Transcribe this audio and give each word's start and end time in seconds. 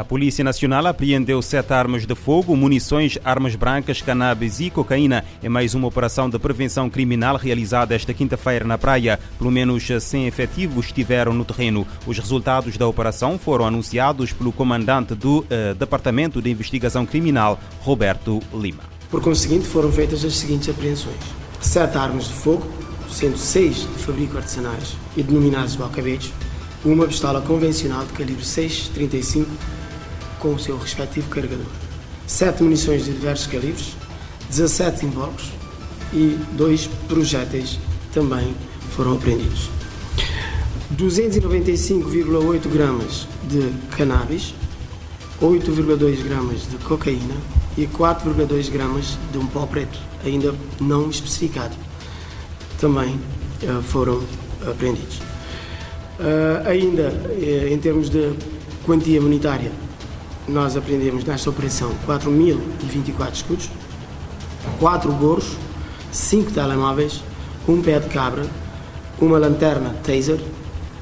A 0.00 0.04
Polícia 0.04 0.44
Nacional 0.44 0.86
apreendeu 0.86 1.40
sete 1.40 1.72
armas 1.72 2.04
de 2.04 2.14
fogo, 2.14 2.54
munições, 2.54 3.18
armas 3.24 3.54
brancas, 3.54 4.02
cannabis 4.02 4.60
e 4.60 4.68
cocaína 4.68 5.24
em 5.42 5.48
mais 5.48 5.74
uma 5.74 5.88
operação 5.88 6.28
de 6.28 6.38
prevenção 6.38 6.90
criminal 6.90 7.36
realizada 7.36 7.94
esta 7.94 8.12
quinta-feira 8.12 8.66
na 8.66 8.76
praia. 8.76 9.18
Pelo 9.38 9.50
menos 9.50 9.88
100 9.88 10.26
efetivos 10.26 10.86
estiveram 10.86 11.32
no 11.32 11.46
terreno. 11.46 11.86
Os 12.06 12.18
resultados 12.18 12.76
da 12.76 12.86
operação 12.86 13.38
foram 13.38 13.64
anunciados 13.64 14.34
pelo 14.34 14.52
comandante 14.52 15.14
do 15.14 15.38
uh, 15.38 15.74
Departamento 15.78 16.42
de 16.42 16.50
Investigação 16.50 17.06
Criminal, 17.06 17.58
Roberto 17.80 18.42
Lima. 18.52 18.82
Por 19.10 19.22
conseguinte, 19.22 19.66
foram 19.66 19.90
feitas 19.90 20.22
as 20.26 20.34
seguintes 20.34 20.68
apreensões: 20.68 21.16
sete 21.58 21.96
armas 21.96 22.24
de 22.24 22.34
fogo, 22.34 22.66
sendo 23.10 23.38
seis 23.38 23.76
de 23.76 24.02
fabrico 24.02 24.36
artesanais 24.36 24.94
e 25.16 25.22
denominados 25.22 25.74
balcabetes, 25.74 26.34
uma 26.84 27.06
pistola 27.06 27.40
convencional 27.40 28.04
de 28.04 28.12
calibre 28.12 28.44
6,35 28.44 29.46
com 30.38 30.54
o 30.54 30.58
seu 30.58 30.78
respectivo 30.78 31.28
carregador, 31.28 31.66
7 32.26 32.62
munições 32.62 33.04
de 33.04 33.12
diversos 33.12 33.46
calibres, 33.46 33.96
17 34.50 35.06
invólucros 35.06 35.50
e 36.12 36.38
dois 36.52 36.88
projéteis 37.08 37.78
também 38.12 38.54
foram 38.90 39.14
apreendidos. 39.14 39.68
295,8 40.96 42.68
gramas 42.68 43.26
de 43.48 43.72
cannabis, 43.96 44.54
8,2 45.40 46.22
gramas 46.22 46.68
de 46.68 46.76
cocaína 46.78 47.34
e 47.76 47.86
4,2 47.86 48.70
gramas 48.70 49.18
de 49.32 49.38
um 49.38 49.46
pó 49.46 49.66
preto, 49.66 49.98
ainda 50.24 50.54
não 50.80 51.10
especificado, 51.10 51.74
também 52.80 53.18
uh, 53.62 53.82
foram 53.82 54.22
apreendidos. 54.66 55.18
Uh, 56.18 56.66
ainda, 56.66 57.10
uh, 57.10 57.68
em 57.68 57.78
termos 57.78 58.08
de 58.08 58.32
quantia 58.84 59.20
monetária, 59.20 59.70
nós 60.48 60.76
apreendemos 60.76 61.24
nesta 61.24 61.50
operação 61.50 61.92
4.024 62.06 63.34
escudos, 63.34 63.70
4 64.78 65.12
gorros, 65.12 65.56
5 66.12 66.52
telemóveis, 66.52 67.22
um 67.68 67.82
pé 67.82 67.98
de 67.98 68.08
cabra, 68.08 68.46
uma 69.20 69.38
lanterna 69.38 69.94
taser 70.04 70.40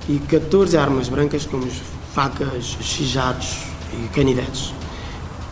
e 0.09 0.19
14 0.19 0.77
armas 0.77 1.09
brancas 1.09 1.47
como 1.47 1.67
facas, 2.13 2.77
chijados 2.81 3.59
e 3.93 4.09
canivetes. 4.09 4.73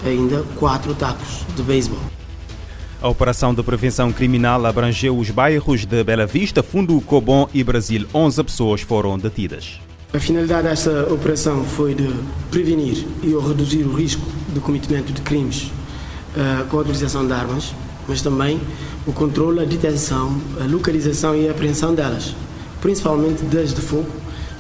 Ainda 0.05 0.45
4 0.59 0.95
tacos 0.95 1.45
de 1.55 1.63
beisebol. 1.63 2.01
A 3.01 3.09
operação 3.09 3.53
de 3.53 3.63
prevenção 3.63 4.13
criminal 4.13 4.65
abrangeu 4.65 5.19
os 5.19 5.29
bairros 5.31 5.85
de 5.85 6.05
Bela 6.05 6.25
Vista, 6.25 6.63
Fundo 6.63 7.01
Cobom 7.01 7.49
e 7.53 7.65
Brasil. 7.65 8.07
11 8.15 8.45
pessoas 8.45 8.81
foram 8.81 9.19
detidas. 9.19 9.81
A 10.15 10.21
finalidade 10.21 10.69
desta 10.69 11.11
operação 11.11 11.65
foi 11.65 11.95
de 11.95 12.07
prevenir 12.51 13.07
e 13.23 13.29
reduzir 13.29 13.83
o 13.85 13.95
risco 13.95 14.21
de 14.53 14.61
cometimento 14.61 15.11
de 15.11 15.23
crimes 15.23 15.73
uh, 16.37 16.67
com 16.69 16.77
a 16.77 16.81
utilização 16.83 17.27
de 17.27 17.33
armas, 17.33 17.75
mas 18.07 18.21
também 18.21 18.61
o 19.07 19.13
controle, 19.15 19.61
a 19.61 19.65
detenção, 19.65 20.39
a 20.61 20.67
localização 20.67 21.35
e 21.35 21.49
a 21.49 21.53
apreensão 21.53 21.95
delas, 21.95 22.35
principalmente 22.83 23.43
das 23.45 23.73
de 23.73 23.81
fogo, 23.81 24.07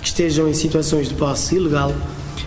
que 0.01 0.09
estejam 0.09 0.49
em 0.49 0.55
situações 0.55 1.11
de 1.11 1.15
posse 1.17 1.57
ilegal 1.57 1.93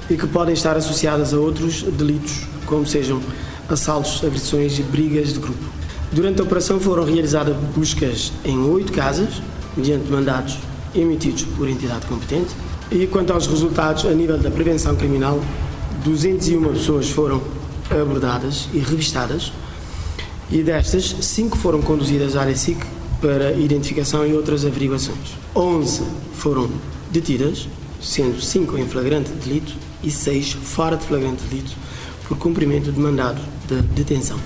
e 0.09 0.15
que 0.15 0.25
podem 0.25 0.55
estar 0.55 0.75
associadas 0.75 1.31
a 1.31 1.37
outros 1.37 1.83
delitos, 1.83 2.47
como 2.65 2.87
sejam 2.87 3.21
assaltos, 3.69 4.23
agressões 4.23 4.79
e 4.79 4.81
brigas 4.81 5.31
de 5.31 5.39
grupo. 5.39 5.63
Durante 6.11 6.41
a 6.41 6.43
operação 6.43 6.79
foram 6.79 7.03
realizadas 7.03 7.55
buscas 7.75 8.33
em 8.43 8.57
oito 8.57 8.91
casas, 8.91 9.43
mediante 9.77 10.11
mandatos 10.11 10.57
emitidos 10.95 11.43
por 11.43 11.69
entidade 11.69 12.07
competente, 12.07 12.49
e 12.91 13.07
quanto 13.07 13.33
aos 13.33 13.47
resultados, 13.47 14.05
a 14.05 14.11
nível 14.11 14.37
da 14.37 14.51
prevenção 14.51 14.95
criminal, 14.95 15.39
201 16.03 16.73
pessoas 16.73 17.09
foram 17.09 17.41
abordadas 17.89 18.67
e 18.73 18.79
revistadas, 18.79 19.51
e 20.51 20.61
destas, 20.61 21.15
5 21.21 21.57
foram 21.57 21.81
conduzidas 21.81 22.35
à 22.35 22.41
área 22.41 22.55
SIC 22.55 22.77
para 23.19 23.53
identificação 23.53 24.25
e 24.25 24.33
outras 24.33 24.63
averiguações. 24.65 25.35
11 25.55 26.03
foram 26.33 26.69
detidas, 27.11 27.67
sendo 28.01 28.39
5 28.39 28.77
em 28.77 28.87
flagrante 28.87 29.31
delito 29.31 29.73
e 30.03 30.11
6 30.11 30.53
fora 30.53 30.95
de 30.95 31.05
flagrante 31.05 31.43
delito 31.45 31.71
por 32.27 32.37
cumprimento 32.37 32.91
de 32.91 32.99
mandado 32.99 33.41
de 33.67 33.81
detenção. 33.81 34.37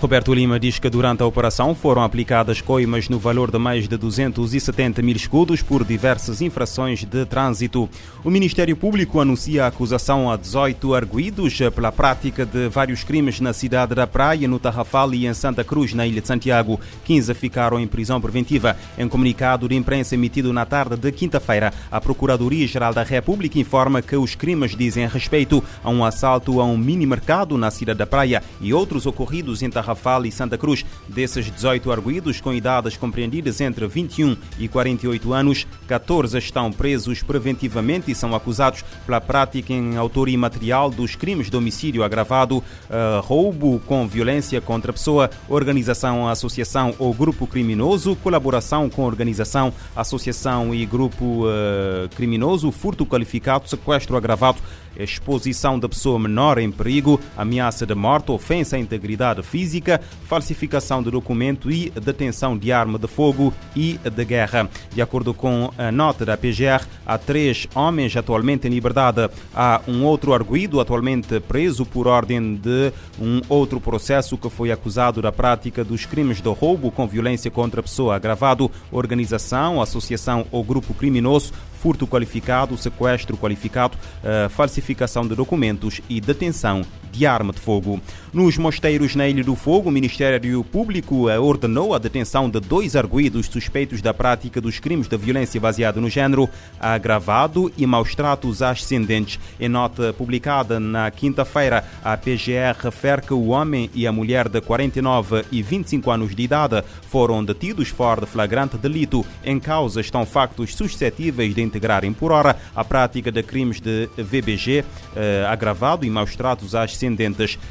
Roberto 0.00 0.32
Lima 0.32 0.58
diz 0.58 0.78
que 0.78 0.88
durante 0.88 1.22
a 1.22 1.26
operação 1.26 1.74
foram 1.74 2.02
aplicadas 2.02 2.62
coimas 2.62 3.10
no 3.10 3.18
valor 3.18 3.50
de 3.50 3.58
mais 3.58 3.86
de 3.86 3.98
270 3.98 5.02
mil 5.02 5.14
escudos 5.14 5.60
por 5.60 5.84
diversas 5.84 6.40
infrações 6.40 7.04
de 7.04 7.26
trânsito. 7.26 7.86
O 8.24 8.30
Ministério 8.30 8.74
Público 8.74 9.20
anuncia 9.20 9.62
a 9.62 9.66
acusação 9.66 10.30
a 10.30 10.38
18 10.38 10.94
arguídos 10.94 11.58
pela 11.74 11.92
prática 11.92 12.46
de 12.46 12.66
vários 12.70 13.04
crimes 13.04 13.40
na 13.40 13.52
cidade 13.52 13.94
da 13.94 14.06
Praia, 14.06 14.48
no 14.48 14.58
Tarrafal 14.58 15.12
e 15.12 15.26
em 15.26 15.34
Santa 15.34 15.62
Cruz, 15.62 15.92
na 15.92 16.06
Ilha 16.06 16.22
de 16.22 16.26
Santiago. 16.26 16.80
15 17.04 17.34
ficaram 17.34 17.78
em 17.78 17.86
prisão 17.86 18.22
preventiva. 18.22 18.78
Em 18.96 19.06
comunicado 19.06 19.68
de 19.68 19.76
imprensa 19.76 20.14
emitido 20.14 20.50
na 20.50 20.64
tarde 20.64 20.96
de 20.96 21.12
quinta-feira, 21.12 21.74
a 21.90 22.00
Procuradoria-Geral 22.00 22.94
da 22.94 23.02
República 23.02 23.58
informa 23.58 24.00
que 24.00 24.16
os 24.16 24.34
crimes 24.34 24.74
dizem 24.74 25.06
respeito 25.06 25.62
a 25.84 25.90
um 25.90 26.02
assalto 26.02 26.58
a 26.58 26.64
um 26.64 26.78
mini-mercado 26.78 27.58
na 27.58 27.70
cidade 27.70 27.98
da 27.98 28.06
Praia 28.06 28.42
e 28.62 28.72
outros 28.72 29.04
ocorridos 29.04 29.62
em 29.62 29.68
Tarrafal 29.68 29.89
Tarrafal 29.90 30.24
e 30.24 30.32
Santa 30.32 30.56
Cruz. 30.56 30.84
Desses 31.08 31.50
18 31.50 31.90
arguídos 31.90 32.40
com 32.40 32.52
idades 32.52 32.96
compreendidas 32.96 33.60
entre 33.60 33.86
21 33.86 34.36
e 34.58 34.68
48 34.68 35.32
anos, 35.32 35.66
14 35.88 36.38
estão 36.38 36.72
presos 36.72 37.22
preventivamente 37.22 38.10
e 38.10 38.14
são 38.14 38.34
acusados 38.34 38.84
pela 39.04 39.20
prática 39.20 39.72
em 39.72 39.96
autoria 39.96 40.38
material 40.38 40.90
dos 40.90 41.16
crimes 41.16 41.50
de 41.50 41.56
homicídio 41.56 42.04
agravado, 42.04 42.58
uh, 42.58 43.20
roubo 43.22 43.80
com 43.86 44.06
violência 44.06 44.60
contra 44.60 44.92
pessoa, 44.92 45.30
organização, 45.48 46.28
associação 46.28 46.94
ou 46.98 47.12
grupo 47.12 47.46
criminoso, 47.46 48.16
colaboração 48.16 48.88
com 48.88 49.02
organização, 49.02 49.72
associação 49.96 50.74
e 50.74 50.86
grupo 50.86 51.46
uh, 51.46 52.08
criminoso, 52.14 52.70
furto 52.70 53.04
qualificado, 53.04 53.68
sequestro 53.68 54.16
agravado, 54.16 54.58
exposição 54.96 55.78
da 55.78 55.88
pessoa 55.88 56.18
menor 56.18 56.58
em 56.58 56.70
perigo, 56.70 57.20
ameaça 57.36 57.86
de 57.86 57.94
morte, 57.94 58.30
ofensa 58.30 58.76
à 58.76 58.78
integridade 58.78 59.42
física, 59.42 60.00
falsificação 60.26 61.02
de 61.02 61.10
documento 61.10 61.70
e 61.70 61.90
detenção 61.90 62.56
de 62.56 62.72
arma 62.72 62.98
de 62.98 63.06
fogo 63.06 63.52
e 63.74 63.98
de 63.98 64.24
guerra. 64.24 64.68
De 64.92 65.02
acordo 65.02 65.32
com 65.34 65.70
a 65.76 65.90
nota 65.90 66.24
da 66.24 66.36
PGR, 66.36 66.86
há 67.06 67.18
três 67.18 67.66
homens 67.74 68.16
atualmente 68.16 68.66
em 68.66 68.70
liberdade. 68.70 69.28
Há 69.54 69.80
um 69.86 70.04
outro 70.04 70.32
arguído 70.32 70.80
atualmente 70.80 71.40
preso 71.40 71.84
por 71.84 72.06
ordem 72.06 72.54
de 72.54 72.92
um 73.20 73.40
outro 73.48 73.80
processo 73.80 74.36
que 74.36 74.48
foi 74.48 74.70
acusado 74.70 75.22
da 75.22 75.32
prática 75.32 75.84
dos 75.84 76.06
crimes 76.06 76.40
de 76.40 76.48
roubo 76.48 76.90
com 76.90 77.06
violência 77.06 77.50
contra 77.50 77.82
pessoa 77.82 78.16
agravado, 78.16 78.70
organização, 78.90 79.80
associação 79.80 80.46
ou 80.50 80.62
grupo 80.62 80.94
criminoso, 80.94 81.52
furto 81.80 82.06
qualificado, 82.06 82.76
sequestro 82.76 83.36
qualificado, 83.36 83.96
uh, 83.96 84.48
falsificação 84.50 85.26
de 85.26 85.34
documentos 85.34 86.00
e 86.08 86.20
detenção 86.20 86.82
de 87.10 87.26
arma 87.26 87.52
de 87.52 87.60
fogo. 87.60 88.00
Nos 88.32 88.56
mosteiros 88.56 89.14
na 89.16 89.28
Ilha 89.28 89.42
do 89.42 89.56
Fogo, 89.56 89.88
o 89.88 89.92
Ministério 89.92 90.62
Público 90.62 91.28
ordenou 91.28 91.94
a 91.94 91.98
detenção 91.98 92.48
de 92.48 92.60
dois 92.60 92.94
arguídos 92.94 93.46
suspeitos 93.46 94.00
da 94.00 94.14
prática 94.14 94.60
dos 94.60 94.78
crimes 94.78 95.08
de 95.08 95.16
violência 95.16 95.60
baseada 95.60 96.00
no 96.00 96.08
género, 96.08 96.48
agravado 96.78 97.72
e 97.76 97.86
maus 97.86 98.14
tratos 98.14 98.62
ascendentes. 98.62 99.38
Em 99.58 99.68
nota 99.68 100.12
publicada 100.12 100.78
na 100.78 101.10
quinta-feira, 101.10 101.84
a 102.04 102.16
PGR 102.16 102.76
refere 102.82 103.22
que 103.22 103.34
o 103.34 103.48
homem 103.48 103.90
e 103.94 104.06
a 104.06 104.12
mulher 104.12 104.48
de 104.48 104.60
49 104.60 105.44
e 105.50 105.62
25 105.62 106.10
anos 106.10 106.34
de 106.34 106.42
idade 106.42 106.82
foram 107.08 107.44
detidos 107.44 107.88
fora 107.88 108.20
de 108.20 108.26
flagrante 108.26 108.76
delito. 108.76 109.24
Em 109.44 109.58
causa 109.58 110.00
estão 110.00 110.24
factos 110.24 110.74
suscetíveis 110.74 111.54
de 111.54 111.62
integrarem 111.62 112.12
por 112.12 112.32
hora 112.32 112.56
a 112.74 112.84
prática 112.84 113.32
de 113.32 113.42
crimes 113.42 113.80
de 113.80 114.08
VBG 114.16 114.84
eh, 115.16 115.44
agravado 115.48 116.04
e 116.04 116.10
maus 116.10 116.36
tratos 116.36 116.74
ascendentes, 116.74 116.99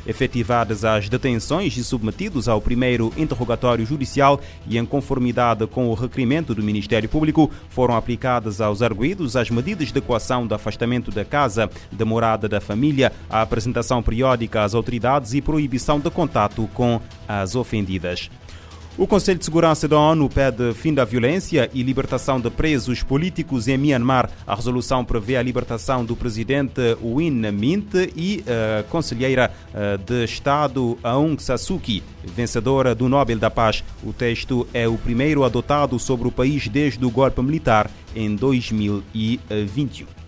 efetivadas 0.06 0.84
as 0.86 1.10
detenções 1.10 1.76
e 1.78 1.84
submetidos 1.84 2.48
ao 2.48 2.62
primeiro 2.62 3.14
interrogatório 3.18 3.86
judicial 3.86 4.40
e 4.68 4.78
em 4.78 4.86
conformidade 4.86 5.66
com 5.68 5.90
o 5.90 5.94
requerimento 5.94 6.56
do 6.56 6.64
Ministério 6.64 7.10
Público, 7.10 7.52
foram 7.70 7.96
aplicadas 7.96 8.62
aos 8.62 8.81
arguídos 8.81 9.36
as 9.36 9.50
medidas 9.50 9.92
de 9.92 10.02
coação 10.02 10.48
de 10.48 10.54
afastamento 10.54 11.12
da 11.12 11.26
casa, 11.26 11.70
de 11.92 12.06
morada 12.06 12.48
da 12.48 12.62
família, 12.62 13.12
a 13.30 13.42
apresentação 13.42 14.02
periódica 14.02 14.64
às 14.64 14.74
autoridades 14.74 15.34
e 15.34 15.42
proibição 15.42 16.00
de 16.00 16.10
contato 16.10 16.70
com 16.74 17.02
as 17.28 17.56
ofendidas. 17.56 18.30
O 19.00 19.07
Conselho 19.07 19.40
de 19.40 19.46
Segurança 19.46 19.88
da 19.88 19.98
ONU 19.98 20.28
pede 20.28 20.74
fim 20.74 20.94
da 20.94 21.06
violência 21.06 21.69
e 21.74 21.81
libertação 21.81 22.38
de 22.38 22.50
presos 22.50 23.01
políticos 23.01 23.69
em 23.69 23.78
Myanmar. 23.78 24.30
A 24.46 24.54
resolução 24.54 25.06
prevê 25.06 25.38
a 25.38 25.42
libertação 25.42 26.04
do 26.04 26.18
presidente 26.18 26.81
Win 27.01 27.50
Mint 27.50 27.94
e 28.13 28.44
a 28.46 28.84
conselheira 28.84 29.54
eh, 29.74 29.98
de 30.06 30.25
Estado 30.25 30.98
Aung 31.01 31.42
San 31.42 31.56
Suu 31.56 31.80
Kyi, 31.80 32.04
vencedora 32.25 32.94
do 32.94 33.07
Nobel 33.07 33.40
da 33.40 33.50
Paz. 33.50 33.86
O 34.04 34.12
texto 34.12 34.68
é 34.74 34.86
o 34.86 34.98
primeiro 34.98 35.46
adotado 35.46 35.98
sobre 35.98 36.28
o 36.28 36.31
país 36.31 36.68
desde 36.68 37.06
o 37.06 37.10
golpe 37.10 37.42
militar 37.42 37.90
em 38.13 38.36
2021. 38.36 40.19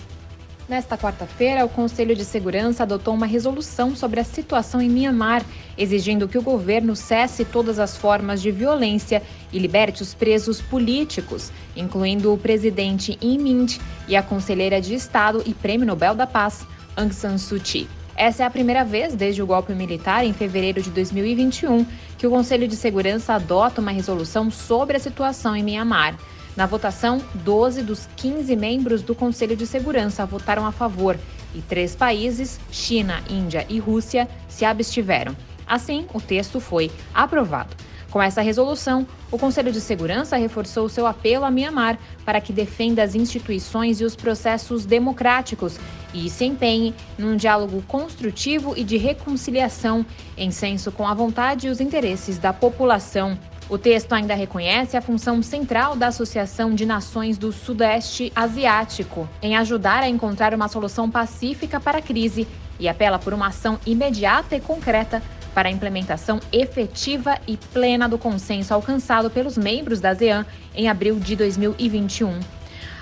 Nesta 0.71 0.97
quarta-feira, 0.97 1.65
o 1.65 1.69
Conselho 1.69 2.15
de 2.15 2.23
Segurança 2.23 2.83
adotou 2.83 3.13
uma 3.13 3.25
resolução 3.25 3.93
sobre 3.93 4.21
a 4.21 4.23
situação 4.23 4.81
em 4.81 4.87
Mianmar, 4.87 5.43
exigindo 5.77 6.29
que 6.29 6.37
o 6.37 6.41
governo 6.41 6.95
cesse 6.95 7.43
todas 7.43 7.77
as 7.77 7.97
formas 7.97 8.41
de 8.41 8.51
violência 8.51 9.21
e 9.51 9.59
liberte 9.59 10.01
os 10.01 10.13
presos 10.13 10.61
políticos, 10.61 11.51
incluindo 11.75 12.33
o 12.33 12.37
presidente 12.37 13.17
In 13.21 13.39
Mint 13.39 13.79
e 14.07 14.15
a 14.15 14.23
conselheira 14.23 14.79
de 14.79 14.93
Estado 14.93 15.43
e 15.45 15.53
Prêmio 15.53 15.85
Nobel 15.85 16.15
da 16.15 16.25
Paz, 16.25 16.65
Aung 16.95 17.13
San 17.13 17.37
Suu 17.37 17.59
Kyi. 17.59 17.89
Essa 18.15 18.43
é 18.43 18.45
a 18.45 18.49
primeira 18.49 18.85
vez 18.85 19.13
desde 19.13 19.43
o 19.43 19.45
golpe 19.45 19.73
militar 19.73 20.23
em 20.23 20.31
fevereiro 20.31 20.81
de 20.81 20.89
2021 20.89 21.85
que 22.17 22.25
o 22.25 22.29
Conselho 22.29 22.65
de 22.65 22.77
Segurança 22.77 23.33
adota 23.33 23.81
uma 23.81 23.91
resolução 23.91 24.49
sobre 24.49 24.95
a 24.95 25.01
situação 25.01 25.53
em 25.53 25.63
Mianmar. 25.63 26.15
Na 26.55 26.65
votação, 26.65 27.21
12 27.33 27.81
dos 27.81 28.07
15 28.17 28.55
membros 28.55 29.01
do 29.01 29.15
Conselho 29.15 29.55
de 29.55 29.65
Segurança 29.65 30.25
votaram 30.25 30.65
a 30.65 30.71
favor 30.71 31.17
e 31.55 31.61
três 31.61 31.95
países, 31.95 32.59
China, 32.71 33.23
Índia 33.29 33.65
e 33.69 33.79
Rússia, 33.79 34.27
se 34.49 34.65
abstiveram. 34.65 35.35
Assim, 35.65 36.05
o 36.13 36.19
texto 36.19 36.59
foi 36.59 36.91
aprovado. 37.13 37.75
Com 38.09 38.21
essa 38.21 38.41
resolução, 38.41 39.07
o 39.31 39.39
Conselho 39.39 39.71
de 39.71 39.79
Segurança 39.79 40.35
reforçou 40.35 40.89
seu 40.89 41.07
apelo 41.07 41.45
a 41.45 41.51
Mianmar 41.51 41.97
para 42.25 42.41
que 42.41 42.51
defenda 42.51 43.01
as 43.01 43.15
instituições 43.15 44.01
e 44.01 44.03
os 44.03 44.17
processos 44.17 44.85
democráticos 44.85 45.79
e 46.13 46.29
se 46.29 46.43
empenhe 46.43 46.93
num 47.17 47.37
diálogo 47.37 47.81
construtivo 47.87 48.73
e 48.75 48.83
de 48.83 48.97
reconciliação, 48.97 50.05
em 50.35 50.51
senso 50.51 50.91
com 50.91 51.07
a 51.07 51.13
vontade 51.13 51.67
e 51.67 51.69
os 51.69 51.79
interesses 51.79 52.37
da 52.37 52.51
população. 52.51 53.39
O 53.69 53.77
texto 53.77 54.11
ainda 54.13 54.33
reconhece 54.33 54.97
a 54.97 55.01
função 55.01 55.41
central 55.41 55.95
da 55.95 56.07
Associação 56.07 56.75
de 56.75 56.85
Nações 56.85 57.37
do 57.37 57.51
Sudeste 57.51 58.31
Asiático 58.35 59.29
em 59.41 59.55
ajudar 59.55 60.03
a 60.03 60.09
encontrar 60.09 60.53
uma 60.53 60.67
solução 60.67 61.09
pacífica 61.09 61.79
para 61.79 61.99
a 61.99 62.01
crise 62.01 62.47
e 62.79 62.89
apela 62.89 63.17
por 63.17 63.33
uma 63.33 63.47
ação 63.47 63.79
imediata 63.85 64.55
e 64.55 64.59
concreta 64.59 65.21
para 65.53 65.69
a 65.69 65.71
implementação 65.71 66.39
efetiva 66.51 67.37
e 67.47 67.57
plena 67.57 68.07
do 68.07 68.17
consenso 68.17 68.73
alcançado 68.73 69.29
pelos 69.29 69.57
membros 69.57 69.99
da 69.99 70.09
ASEAN 70.09 70.45
em 70.73 70.89
abril 70.89 71.19
de 71.19 71.35
2021. 71.35 72.60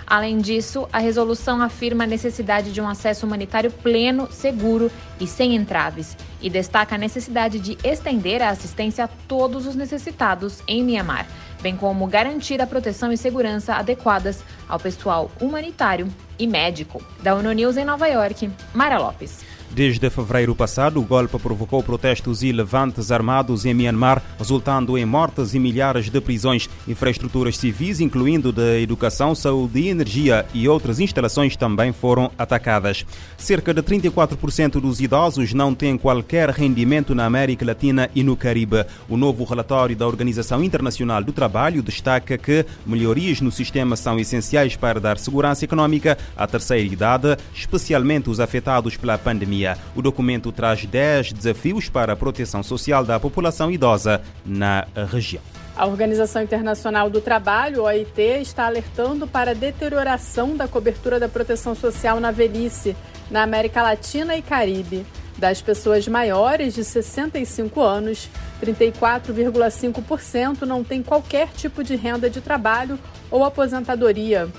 Além 0.09 0.39
disso, 0.39 0.89
a 0.91 0.97
resolução 0.97 1.61
afirma 1.61 2.03
a 2.03 2.07
necessidade 2.07 2.73
de 2.73 2.81
um 2.81 2.87
acesso 2.87 3.27
humanitário 3.27 3.69
pleno, 3.69 4.27
seguro 4.31 4.91
e 5.19 5.27
sem 5.27 5.55
entraves, 5.55 6.17
e 6.41 6.49
destaca 6.49 6.95
a 6.95 6.97
necessidade 6.97 7.59
de 7.59 7.77
estender 7.83 8.41
a 8.41 8.49
assistência 8.49 9.03
a 9.03 9.07
todos 9.07 9.67
os 9.67 9.75
necessitados 9.75 10.63
em 10.67 10.83
Mianmar, 10.83 11.27
bem 11.61 11.77
como 11.77 12.07
garantir 12.07 12.59
a 12.59 12.65
proteção 12.65 13.11
e 13.11 13.17
segurança 13.17 13.75
adequadas 13.75 14.43
ao 14.67 14.79
pessoal 14.79 15.29
humanitário 15.39 16.07
e 16.39 16.47
médico. 16.47 17.03
Da 17.21 17.35
ONU 17.35 17.51
News 17.51 17.77
em 17.77 17.85
Nova 17.85 18.07
York, 18.07 18.49
Mara 18.73 18.97
Lopes. 18.97 19.45
Desde 19.71 20.09
fevereiro 20.09 20.55
passado, 20.55 20.99
o 20.99 21.03
golpe 21.03 21.37
provocou 21.37 21.83
protestos 21.83 22.41
e 22.41 22.51
levantes 22.51 23.11
armados 23.11 23.65
em 23.65 23.73
Myanmar, 23.73 24.21
resultando 24.37 24.97
em 24.97 25.05
mortes 25.05 25.53
e 25.53 25.59
milhares 25.59 26.09
de 26.09 26.19
prisões. 26.19 26.67
Infraestruturas 26.87 27.55
civis, 27.55 27.99
incluindo 27.99 28.51
de 28.51 28.81
educação, 28.81 29.35
saúde 29.35 29.79
e 29.79 29.89
energia 29.89 30.45
e 30.55 30.67
outras 30.67 30.99
instalações 30.99 31.55
também 31.55 31.93
foram 31.93 32.31
atacadas. 32.35 33.05
Cerca 33.37 33.71
de 33.71 33.83
34% 33.83 34.81
dos 34.81 34.99
idosos 34.99 35.53
não 35.53 35.75
têm 35.75 35.97
qualquer 35.97 36.49
rendimento 36.49 37.13
na 37.13 37.25
América 37.25 37.63
Latina 37.63 38.09
e 38.15 38.23
no 38.23 38.35
Caribe. 38.35 38.85
O 39.07 39.15
novo 39.15 39.43
relatório 39.43 39.95
da 39.95 40.07
Organização 40.07 40.63
Internacional 40.63 41.23
do 41.23 41.31
Trabalho 41.31 41.83
destaca 41.83 42.39
que 42.39 42.65
melhorias 42.87 43.39
no 43.39 43.51
sistema 43.51 43.95
são 43.95 44.19
essenciais 44.19 44.75
para 44.75 44.99
dar 44.99 45.19
segurança 45.19 45.63
econômica 45.63 46.17
à 46.35 46.47
terceira 46.47 46.91
idade, 46.91 47.37
especialmente 47.53 48.31
os 48.31 48.39
afetados 48.39 48.97
pela 48.97 49.17
pandemia 49.17 49.58
O 49.95 50.01
documento 50.01 50.51
traz 50.51 50.85
10 50.85 51.33
desafios 51.33 51.89
para 51.89 52.13
a 52.13 52.15
proteção 52.15 52.63
social 52.63 53.03
da 53.03 53.19
população 53.19 53.71
idosa 53.71 54.21
na 54.45 54.87
região. 55.11 55.41
A 55.75 55.85
Organização 55.85 56.43
Internacional 56.43 57.09
do 57.09 57.21
Trabalho, 57.21 57.83
OIT, 57.83 58.21
está 58.41 58.65
alertando 58.65 59.25
para 59.25 59.51
a 59.51 59.53
deterioração 59.53 60.57
da 60.57 60.67
cobertura 60.67 61.19
da 61.19 61.29
proteção 61.29 61.73
social 61.73 62.19
na 62.19 62.31
velhice, 62.31 62.95
na 63.31 63.43
América 63.43 63.81
Latina 63.81 64.35
e 64.35 64.41
Caribe. 64.41 65.05
Das 65.37 65.61
pessoas 65.61 66.05
maiores 66.05 66.73
de 66.73 66.83
65 66.83 67.81
anos, 67.81 68.29
34,5% 68.61 70.63
não 70.63 70.83
têm 70.83 71.01
qualquer 71.01 71.47
tipo 71.53 71.81
de 71.81 71.95
renda 71.95 72.29
de 72.29 72.41
trabalho 72.41 72.99
ou 73.31 73.45
aposentadoria. 73.45 74.49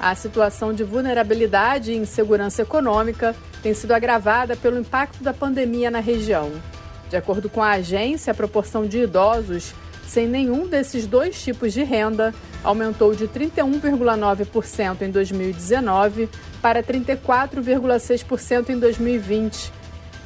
A 0.00 0.14
situação 0.14 0.72
de 0.72 0.84
vulnerabilidade 0.84 1.92
e 1.92 1.96
insegurança 1.96 2.62
econômica 2.62 3.34
tem 3.62 3.74
sido 3.74 3.92
agravada 3.92 4.56
pelo 4.56 4.78
impacto 4.78 5.22
da 5.22 5.34
pandemia 5.34 5.90
na 5.90 5.98
região. 5.98 6.52
De 7.10 7.16
acordo 7.16 7.48
com 7.48 7.62
a 7.62 7.72
agência, 7.72 8.30
a 8.30 8.34
proporção 8.34 8.86
de 8.86 8.98
idosos 8.98 9.74
sem 10.06 10.26
nenhum 10.26 10.66
desses 10.66 11.06
dois 11.06 11.42
tipos 11.42 11.72
de 11.72 11.82
renda 11.82 12.34
aumentou 12.64 13.14
de 13.14 13.28
31,9% 13.28 15.02
em 15.02 15.10
2019 15.10 16.28
para 16.62 16.82
34,6% 16.82 18.70
em 18.70 18.78
2020 18.78 19.72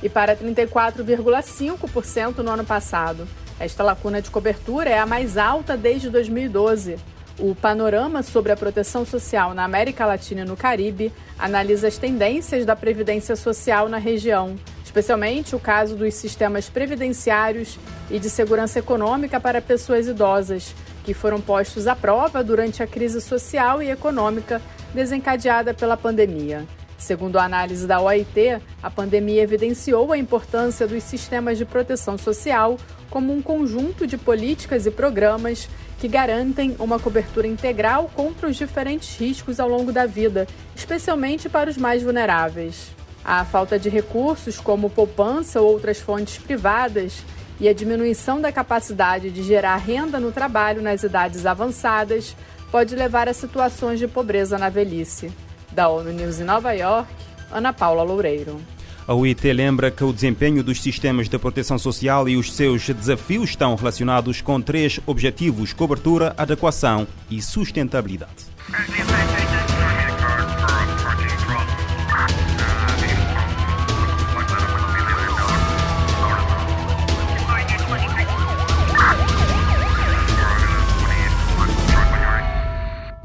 e 0.02 0.08
para 0.08 0.36
34,5% 0.36 2.38
no 2.38 2.50
ano 2.50 2.64
passado. 2.64 3.26
Esta 3.58 3.82
lacuna 3.82 4.22
de 4.22 4.30
cobertura 4.30 4.90
é 4.90 4.98
a 4.98 5.06
mais 5.06 5.36
alta 5.36 5.76
desde 5.76 6.10
2012. 6.10 6.96
O 7.38 7.54
panorama 7.54 8.22
sobre 8.22 8.52
a 8.52 8.56
proteção 8.56 9.06
social 9.06 9.54
na 9.54 9.64
América 9.64 10.04
Latina 10.04 10.42
e 10.42 10.44
no 10.44 10.56
Caribe 10.56 11.10
analisa 11.38 11.88
as 11.88 11.96
tendências 11.96 12.66
da 12.66 12.76
previdência 12.76 13.34
social 13.36 13.88
na 13.88 13.96
região, 13.96 14.54
especialmente 14.84 15.56
o 15.56 15.58
caso 15.58 15.96
dos 15.96 16.14
sistemas 16.14 16.68
previdenciários 16.68 17.78
e 18.10 18.18
de 18.18 18.28
segurança 18.28 18.78
econômica 18.78 19.40
para 19.40 19.62
pessoas 19.62 20.06
idosas, 20.06 20.74
que 21.04 21.14
foram 21.14 21.40
postos 21.40 21.86
à 21.86 21.96
prova 21.96 22.44
durante 22.44 22.82
a 22.82 22.86
crise 22.86 23.20
social 23.20 23.82
e 23.82 23.90
econômica 23.90 24.60
desencadeada 24.94 25.72
pela 25.72 25.96
pandemia. 25.96 26.66
Segundo 27.02 27.36
a 27.36 27.42
análise 27.42 27.84
da 27.84 28.00
OIT, 28.00 28.62
a 28.80 28.88
pandemia 28.88 29.42
evidenciou 29.42 30.12
a 30.12 30.16
importância 30.16 30.86
dos 30.86 31.02
sistemas 31.02 31.58
de 31.58 31.64
proteção 31.64 32.16
social 32.16 32.78
como 33.10 33.32
um 33.32 33.42
conjunto 33.42 34.06
de 34.06 34.16
políticas 34.16 34.86
e 34.86 34.90
programas 34.92 35.68
que 35.98 36.06
garantem 36.06 36.76
uma 36.78 37.00
cobertura 37.00 37.48
integral 37.48 38.08
contra 38.14 38.48
os 38.48 38.54
diferentes 38.54 39.18
riscos 39.18 39.58
ao 39.58 39.68
longo 39.68 39.90
da 39.90 40.06
vida, 40.06 40.46
especialmente 40.76 41.48
para 41.48 41.68
os 41.68 41.76
mais 41.76 42.04
vulneráveis. 42.04 42.92
A 43.24 43.44
falta 43.44 43.80
de 43.80 43.88
recursos, 43.88 44.60
como 44.60 44.88
poupança 44.88 45.60
ou 45.60 45.72
outras 45.72 45.98
fontes 45.98 46.38
privadas, 46.38 47.24
e 47.58 47.68
a 47.68 47.74
diminuição 47.74 48.40
da 48.40 48.52
capacidade 48.52 49.28
de 49.28 49.42
gerar 49.42 49.74
renda 49.74 50.20
no 50.20 50.30
trabalho 50.30 50.80
nas 50.80 51.02
idades 51.02 51.46
avançadas 51.46 52.36
pode 52.70 52.94
levar 52.94 53.28
a 53.28 53.34
situações 53.34 53.98
de 53.98 54.06
pobreza 54.06 54.56
na 54.56 54.68
velhice. 54.68 55.32
Da 55.74 55.88
ONU 55.88 56.12
News 56.12 56.40
em 56.40 56.44
Nova 56.44 56.72
York, 56.72 57.08
Ana 57.50 57.72
Paula 57.72 58.02
Loureiro. 58.02 58.60
A 59.06 59.14
UIT 59.14 59.52
lembra 59.52 59.90
que 59.90 60.04
o 60.04 60.12
desempenho 60.12 60.62
dos 60.62 60.80
sistemas 60.80 61.28
de 61.28 61.36
proteção 61.36 61.76
social 61.76 62.28
e 62.28 62.36
os 62.36 62.52
seus 62.52 62.88
desafios 62.88 63.50
estão 63.50 63.74
relacionados 63.74 64.40
com 64.40 64.60
três 64.60 65.00
objetivos: 65.06 65.72
cobertura, 65.72 66.34
adequação 66.38 67.06
e 67.28 67.42
sustentabilidade. 67.42 68.46